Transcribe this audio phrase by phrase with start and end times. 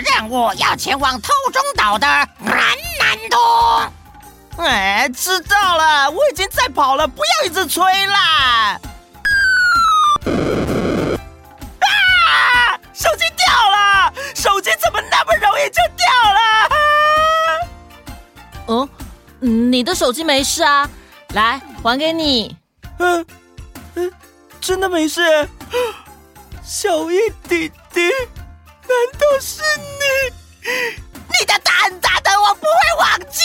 [0.00, 2.06] 任务要前往偷中岛的
[2.38, 2.54] 南
[2.98, 3.38] 南东。
[4.64, 8.80] 哎，知道了，我已经在跑了，不要一直催啦！
[11.80, 12.78] 啊！
[12.92, 16.40] 手机掉了，手机怎么那么容易就掉了？
[18.66, 18.88] 哦，
[19.38, 20.90] 你的手机没事啊？
[21.34, 22.56] 来，还给你。
[22.98, 23.24] 嗯
[23.94, 24.12] 嗯，
[24.60, 25.48] 真的没事？
[26.64, 28.10] 小一弟弟，
[28.88, 30.70] 难道是你？
[31.38, 33.42] 你的胆大的，我不会忘记。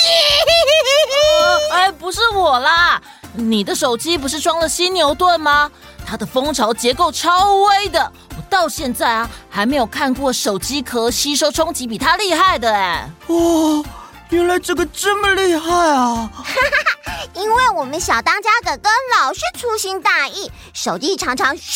[1.41, 3.01] 呃，哎，不是我啦，
[3.33, 5.69] 你的手机不是装了犀牛盾吗？
[6.05, 13.09] 它的蜂巢结构超威的，我到现在啊还没有看过手机壳吸收冲击比它厉害的哎。
[13.27, 13.83] 哦，
[14.29, 16.29] 原来这个这么厉害啊！
[17.35, 21.75] 因为我们小当家哥哥老是粗心大意，手机常常咻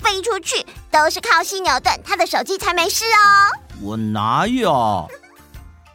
[0.00, 3.50] 飞出去，都是靠犀牛盾，他的手机才没事哦。
[3.82, 5.08] 我哪有？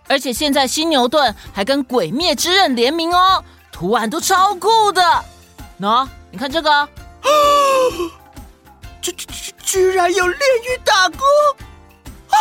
[0.07, 5.01] 而且现在犀牛盾还跟鬼灭之刃联名哦，图案都超酷的。
[5.79, 6.89] 喏，你看这个，
[9.01, 11.17] 居居居然有炼狱大哥
[12.29, 12.37] 啊！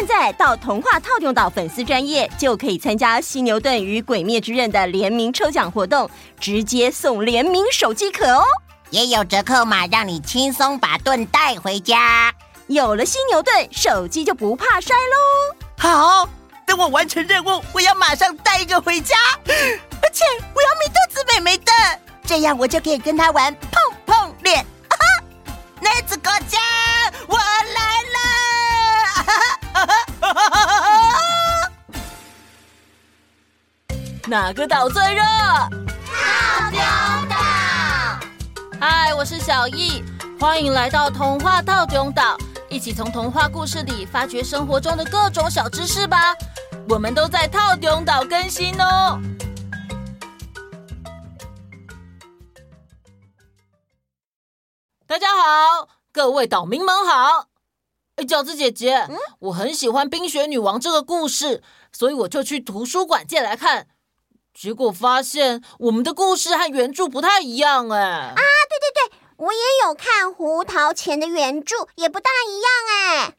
[0.00, 6.08] 现在到童话套用岛粉丝专业就可以参加犀牛盾与鬼灭之刃的联名抽奖活动，
[6.40, 8.42] 直接送联名手机壳哦，
[8.88, 12.32] 也有折扣码让你轻松把盾带回家。
[12.68, 15.56] 有了犀牛盾，手机就不怕摔喽！
[15.76, 16.26] 好，
[16.64, 21.72] 等我完成任务，我要马上带一个回家，而且我要祢豆子妹妹的，
[22.24, 23.54] 这样我就可以跟她玩
[34.30, 35.22] 哪个岛最热？
[36.06, 36.78] 透中
[37.28, 37.36] 岛。
[38.80, 40.04] 嗨，我是小易，
[40.38, 42.38] 欢迎来到童话套中岛。
[42.68, 46.36] 一起从童话故事里发掘生活中的各种小知识吧！
[46.88, 49.20] 我们都在套中岛更新哦。
[55.08, 57.48] 大家好，各位岛民们好！
[58.14, 63.88] 哎，饺子姐姐，嗯，我很喜欢《冰雪女王》这个故事，所以我就去图书馆借来看。
[64.60, 67.98] 结果发现我们的故事和原著不太一样，哎。
[67.98, 69.18] 啊，对对对。
[69.38, 73.36] 我也有看《胡桃钳》的原著，也不大一样哎。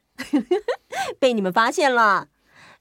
[1.21, 2.29] 被你们发现了，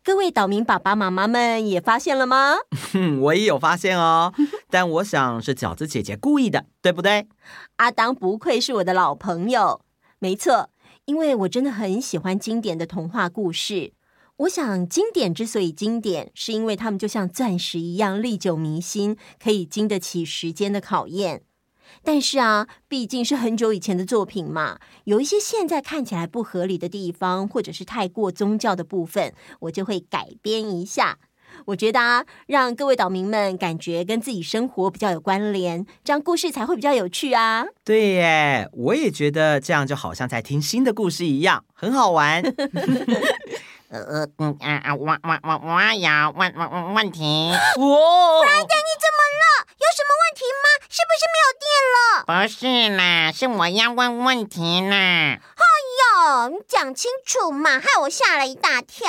[0.03, 2.55] 各位岛民爸爸妈妈们也发现了吗？
[3.21, 4.33] 我也有发现哦，
[4.71, 7.29] 但我想是饺子姐姐故意的，对不对？
[7.77, 9.83] 阿当不愧是我的老朋友，
[10.19, 10.71] 没错，
[11.05, 13.93] 因为我真的很喜欢经典的童话故事。
[14.41, 21.43] 我想，经典之所以经典，是因为它们就像钻石一样历久弥新，可以经得起时间的考验。
[22.03, 31.19] 但是啊，毕竟是很久以前的作品嘛，有一些现在看起来不合理的地方，或者是太过宗教的部分，我就会改编一下。
[31.67, 37.67] 我觉得啊，让各位岛民们感觉跟自己生活比较有关联，这样故事才会比较有趣啊。
[37.85, 42.43] 对耶，我也觉得这样就好像在听新的故事一样，很好玩。
[43.91, 47.51] 呃嗯啊啊，我我我我有问问问问题。
[47.51, 49.67] 哇！Friday，你怎么了？
[49.77, 50.65] 有什么问题吗？
[50.89, 52.25] 是不是没有电了？
[52.25, 52.57] 不是
[52.97, 54.97] 啦，是我要问问题啦。
[54.97, 55.65] 哎
[55.99, 59.09] 呦，你讲清楚嘛，害我吓了一大跳。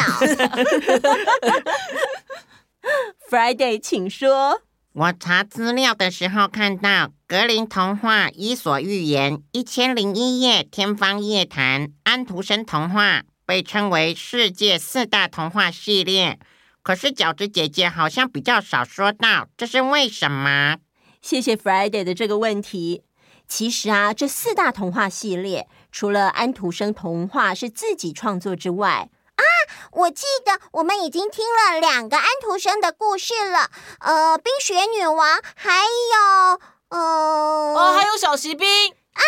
[3.29, 4.63] Friday，请说。
[4.93, 13.21] 我查资料的时候看到格林童话《伊索寓言》一千零一夜天方夜谭安徒生童话。
[13.45, 16.39] 被称为世界四大童话系列，
[16.81, 20.77] 可是饺子姐姐好像比较少说到，这是为什么？
[21.21, 23.03] 谢谢 Friday 的这个问题。
[23.47, 29.43] 其实啊，这四大童话系列，除了安徒生童话是自己创作之外，啊，
[29.91, 33.69] 我记得我们已经听了两个安徒生的故事了，
[33.99, 38.67] 呃，冰雪女王，还有，呃，哦，还有小骑兵
[39.13, 39.21] 啊，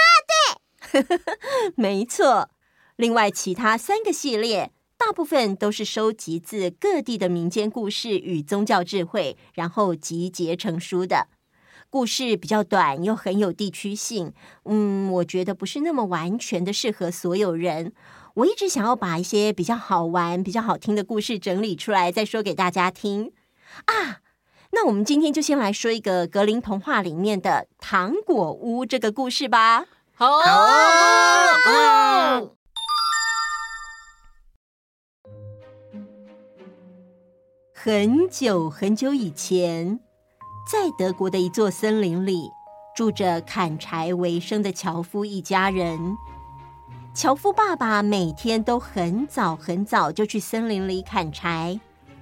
[0.94, 1.04] 对，
[1.76, 2.50] 没错。
[2.96, 11.28] 另外，其他三个系列大部分都是收集自各地的民间故事与宗教智慧，然后集结成书的。
[11.90, 14.34] 故事比较短，又很有地区性。
[14.66, 17.94] 嗯，我觉得不是那么完全的适合所有人。
[18.36, 23.32] 我一直想要把一些比较好玩、比较好听的故事整理出来，再说给大家听。
[23.86, 24.22] 啊，
[24.72, 29.86] 那我们今天就先来说一个格林童话里面的糖果屋这个故事吧。
[30.16, 30.40] 好。
[37.86, 40.00] 很久很久以前，
[40.72, 42.50] 在德国的一座森林里，
[42.96, 46.00] 住着砍柴为生的樵夫一家人。
[47.14, 51.78] 樵夫爸爸每天都很早很早就去森林里砍柴，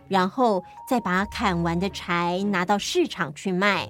[0.07, 3.87] 然后再把砍完的柴拿到市场去卖。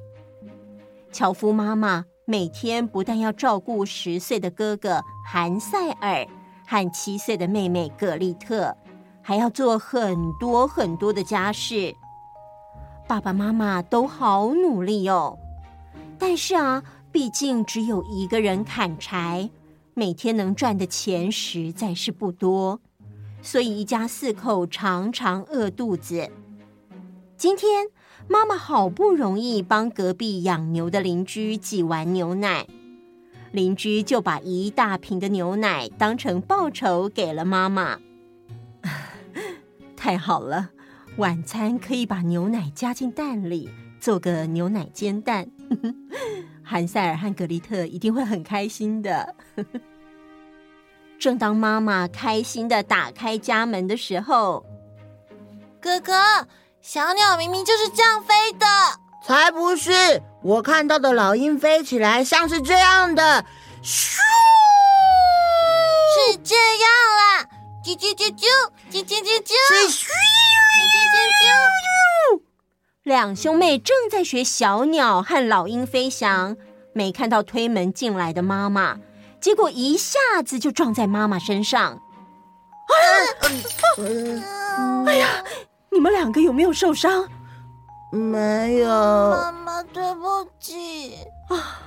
[1.09, 6.27] 樵夫妈妈每天不但要照顾十岁的哥哥韩赛尔
[6.67, 8.75] 和七岁的妹妹葛丽特，
[9.21, 11.95] 还要做很多很多的家事。
[13.07, 15.38] 爸爸妈妈都好努力哦，
[16.18, 19.50] 但是啊，毕竟只有一个人砍柴。
[19.94, 22.79] 每天能赚的钱实在是不多，
[23.41, 26.31] 所以一家四口常常饿肚子。
[27.35, 27.88] 今天
[28.29, 32.65] 妈妈好不容易帮隔壁养牛的邻居挤完牛奶，
[33.51, 38.00] 邻居就把一大瓶的牛奶当成报酬给了妈妈。
[40.11, 40.71] 太好了，
[41.15, 45.47] 晚餐可以把牛奶加进蛋里，做个牛奶煎蛋。
[46.61, 49.33] 韩塞尔和格丽特一定会很开心的。
[51.17, 54.65] 正当妈妈开心的打开家门的时候，
[55.79, 56.45] 哥哥，
[56.81, 58.65] 小鸟明明就是这样飞的。
[59.25, 60.21] 才不是！
[60.43, 63.45] 我看到的老鹰飞起来像是这样的，
[63.81, 64.17] 咻！
[66.33, 67.47] 是这样啦，
[67.81, 68.45] 啾啾啾啾，啾啾啾啾，
[73.03, 76.55] 两兄妹正在学小鸟和老鹰飞翔，
[76.93, 78.99] 没看到推门进来的妈妈，
[79.41, 81.99] 结果一下子就撞在妈妈身上。
[85.07, 85.43] 哎呀，
[85.89, 87.27] 你们两个有没有受伤？
[88.11, 88.87] 没有。
[88.89, 91.15] 妈妈，对不起。
[91.49, 91.81] 啊！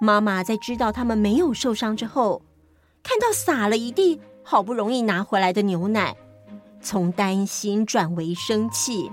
[0.00, 2.42] 妈妈在知道他们没有受伤之后，
[3.02, 6.16] 看到洒了一地好不容易拿回来的牛奶，
[6.84, 9.10] 从担心转为生气。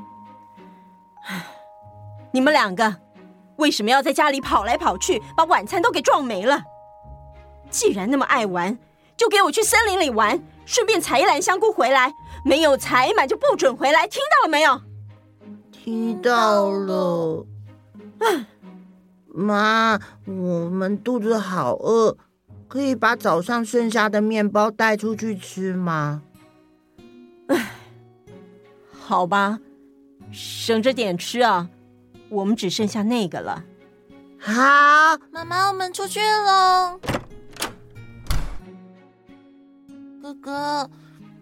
[2.32, 2.98] 你们两个
[3.56, 6.62] 为什么要在家里跑来跑去，把晚餐都给撞没了？
[7.70, 8.78] 既然那么爱玩，
[9.16, 12.14] 就给我去森林里玩，顺便采一篮香菇回来。
[12.44, 14.82] 没有采满就不准回来，听到了没有？
[15.72, 17.46] 听到了。
[18.20, 18.46] 嗯，
[19.28, 22.18] 妈，我们肚子好饿，
[22.68, 26.24] 可以把早上剩下的面包带出去吃吗？
[29.12, 29.60] 唉，好吧。
[30.32, 31.68] 省着点吃啊，
[32.30, 33.62] 我们只剩下那个了。
[34.40, 34.54] 好，
[35.32, 36.98] 妈妈，我们出去喽。
[40.22, 40.90] 哥哥，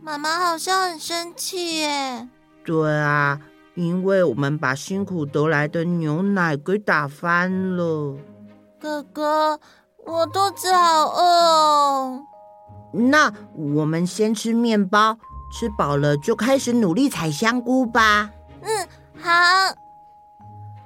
[0.01, 2.27] 妈妈好像很生气耶。
[2.65, 3.39] 对啊，
[3.75, 8.17] 因为我们把辛苦得来的牛奶给打翻了。
[8.79, 9.59] 哥哥，
[10.07, 12.23] 我肚子好饿哦。
[12.91, 15.19] 那我们先吃面包，
[15.51, 18.31] 吃饱了就开始努力采香菇吧。
[18.61, 18.87] 嗯，
[19.19, 19.31] 好。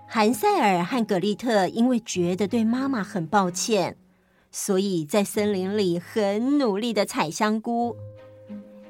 [0.08, 3.98] 韩塞尔和格丽特因为觉得对妈妈很抱歉，
[4.52, 7.96] 所以在森林里很努力的采香菇。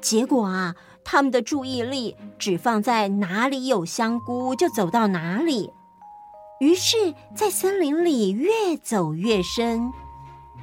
[0.02, 5.72] 结果啊，他们的注意力只放在哪里有香菇就走到哪里，
[6.60, 9.90] 于是，在森林里越走越深。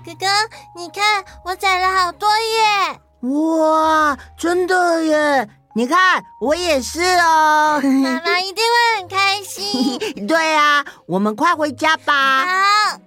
[0.05, 0.27] 哥哥，
[0.75, 3.01] 你看，我采了好多耶！
[3.21, 5.47] 哇，真的耶！
[5.73, 7.79] 你看，我也是哦。
[8.03, 9.99] 妈妈一定会很开心。
[10.27, 12.45] 对啊，我们快回家吧。
[12.45, 12.99] 好。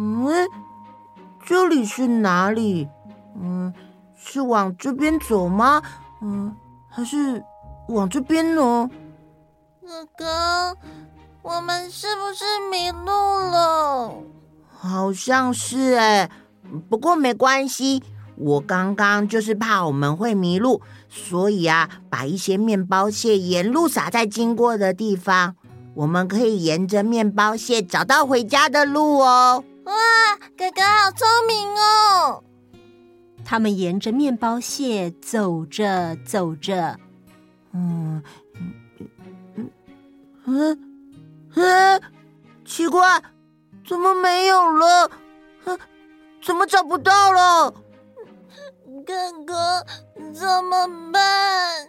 [0.00, 0.48] 嗯，
[1.44, 2.88] 这里是哪里？
[3.36, 3.72] 嗯，
[4.16, 5.82] 是往这边走吗？
[6.22, 6.54] 嗯，
[6.88, 7.42] 还是
[7.88, 8.88] 往这边呢？
[9.82, 10.76] 哥哥，
[11.42, 14.14] 我们是不是迷路了？
[14.70, 16.30] 好像是哎，
[16.88, 18.02] 不过没关系。
[18.36, 25.56] 我刚刚就是怕我们会迷路，所以啊，把一些面包屑沿路撒在经过的地方，
[25.94, 29.62] 我们可以沿着面包屑找到回家的路哦。
[29.84, 29.92] 哇，
[30.56, 32.42] 哥哥好聪明哦！
[33.44, 36.96] 他们沿着面包屑走着走着，
[37.72, 38.22] 嗯
[38.58, 38.72] 嗯
[39.56, 39.70] 嗯
[40.46, 40.78] 嗯
[41.54, 42.00] 嗯，
[42.64, 43.22] 奇怪，
[43.86, 45.10] 怎么没有了？
[45.66, 45.78] 嗯，
[46.42, 47.74] 怎么找不到了？
[49.04, 49.84] 哥哥，
[50.32, 51.86] 怎么办？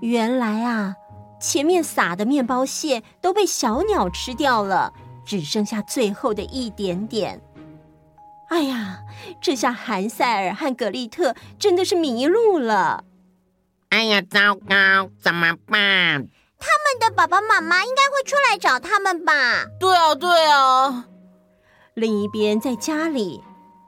[0.00, 0.94] 原来啊，
[1.40, 4.92] 前面撒的面包屑都被小鸟吃掉了，
[5.24, 7.40] 只剩下最后的一点点。
[8.48, 9.00] 哎呀，
[9.40, 13.04] 这下韩赛尔和格丽特真的是迷路了。
[13.90, 16.28] 哎呀，糟糕，怎么办？
[16.58, 19.32] 他们的爸爸妈妈应该会出来找他们吧？
[19.78, 21.06] 对啊，对啊。
[21.94, 23.42] 另一边，在家里。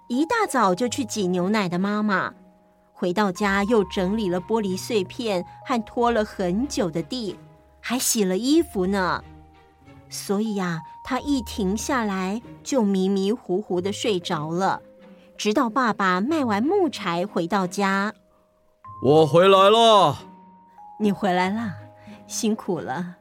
[0.08, 2.32] 一大早就去挤牛奶的妈妈，
[2.92, 7.36] 回到家又整理了玻璃碎片和拖了很久的地，
[7.80, 9.22] 还洗了衣服呢。
[10.08, 14.80] 所以呀，他一停下来就迷迷糊糊的睡着了，
[15.36, 18.14] 直到爸爸卖完木柴回到家。
[19.02, 20.16] 我回来了。
[21.00, 21.74] 你回来了，
[22.28, 23.16] 辛苦了。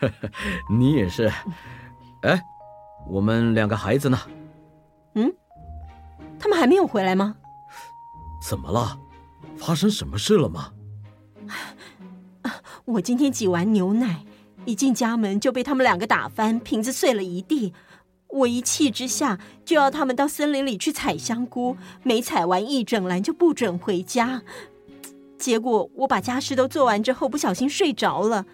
[0.70, 1.30] 你也是。
[2.22, 2.42] 哎，
[3.06, 4.18] 我们两个孩子呢？
[5.14, 5.32] 嗯，
[6.40, 7.36] 他们还没有回来吗？
[8.42, 8.98] 怎么了？
[9.56, 10.72] 发生什么事了吗？
[12.86, 14.24] 我今天挤完牛奶，
[14.64, 17.74] 一进家门就被他们两个打翻，瓶子碎了一地。
[18.28, 24.42] 我一气之下就要他们到森林里去采香菇，没采完一整篮就不准回家。
[25.38, 28.46] 结果我把家事都做完之后，不小心睡着了。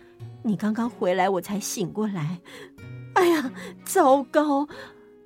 [0.42, 2.40] 你刚刚回来，我才醒过来。
[3.14, 3.52] 哎呀，
[3.84, 4.68] 糟糕！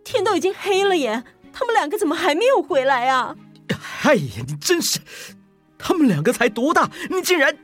[0.04, 3.34] 天都已经黑了耶，他们两个怎么还没有回来啊？
[4.04, 5.00] 哎呀，你真是！
[5.78, 7.56] 他们两个才多大，你竟然……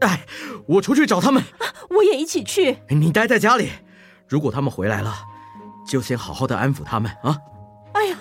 [0.00, 0.26] 哎，
[0.66, 1.42] 我出去找他们。
[1.90, 2.78] 我也一起去。
[2.88, 3.70] 你待在家里，
[4.28, 5.14] 如果他们回来了，
[5.86, 7.36] 就先好好的安抚他们啊。
[7.92, 8.18] 哎呀，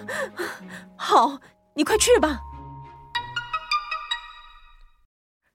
[0.95, 1.39] 好，
[1.73, 2.39] 你快去吧。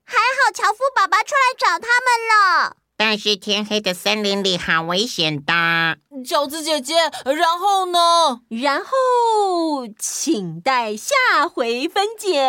[0.05, 2.77] 还好樵夫爸爸出来找他们了。
[3.03, 6.93] 但是天黑的森林里好危险的，饺子姐姐。
[7.25, 8.41] 然后呢？
[8.49, 11.15] 然后请待下
[11.51, 12.43] 回分解。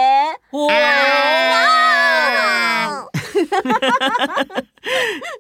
[0.51, 0.69] 哇！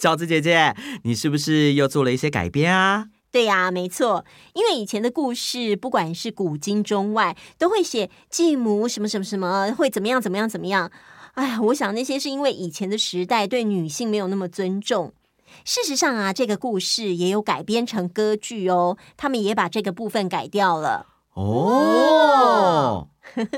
[0.00, 3.08] 饺子姐姐，你是不是又做了一些改编啊？
[3.30, 4.24] 对呀，没错。
[4.54, 10.90] 因为以前的故事，不管是古今中外，都会写继母什么什么什么会怎么样怎么样怎么样。
[11.32, 15.14] 哎呀，我想那些是因为以前的时代对女性没有那么尊重。
[15.64, 21.06] 事实上啊，这个故事也有改编成歌剧哦，他们也把这个部分改掉了。
[21.34, 23.08] 哦，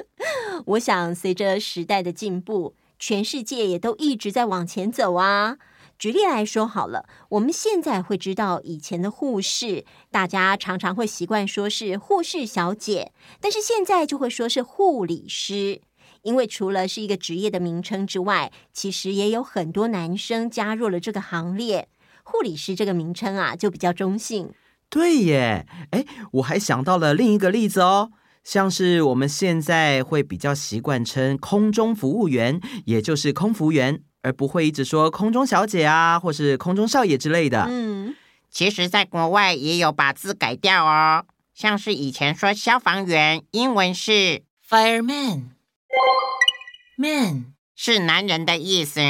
[0.66, 5.59] 我想随着时代的进步，全世界也都一直在往前走啊。
[5.99, 15.81] 举例来说好了，我们现在会知道以前的护士，大家常常会习惯说是护士小姐，但是现在就会说是护理师。
[16.25, 21.88] 因为除了是一个职业的名称之外，其实也有很多男生加入了这个行列。
[22.25, 24.50] 护理师这个名称啊，就比较中性。
[24.88, 28.11] 对耶，哎，我还想到了另一个例子哦，
[28.43, 37.66] 像是我们现在会比较习惯称空中服务员，也就是空服员，而不会一直说空中小姐啊，或是空中少爷之类的。
[37.69, 38.14] 嗯，
[38.50, 45.53] 其实，在国外也有把字改掉哦，像是以前说消防员，英文是 fireman。
[46.97, 49.01] Man 是男人的意思，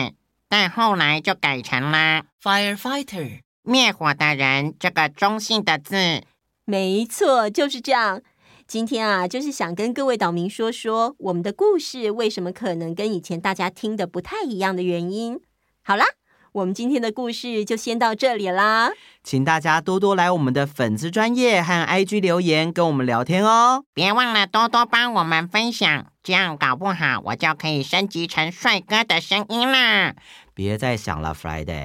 [0.48, 4.74] 但后来就改成了 firefighter，灭火的人。
[4.78, 6.22] 这个中性的字，
[6.64, 8.22] 没错，就是这样。
[8.66, 15.40] 今天啊，就是想跟各位岛民说说我们的故事为什么可能跟以前大家听的不太一样的原因。
[15.82, 16.04] 好啦。
[16.52, 18.92] 我们今天的故事就先到这里啦，
[19.24, 30.14] 请大家多多来我们的粉丝专业和 IG 留言跟我们聊天哦，别忘了多多帮我们分享，这样搞不好我就可以升级成帅哥的声音啦。
[30.54, 31.84] 别再想了，Friday，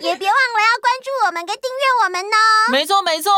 [0.00, 2.70] 也别忘了要关注我们跟订阅我们哦。
[2.70, 3.30] 没错没错，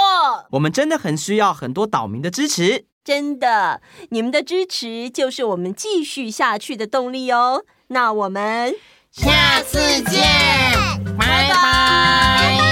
[0.51, 7.65] 我们真的很需要很多岛民的支持，真的，你们的支持就是我们继续下去的动力哦。
[7.89, 8.75] 那我们。
[9.13, 10.23] 下次见，
[11.19, 12.72] 拜拜。